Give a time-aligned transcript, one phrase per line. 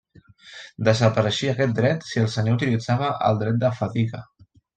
[0.87, 4.25] Desapareixia aquest dret si el senyor utilitzava el dret de fadiga.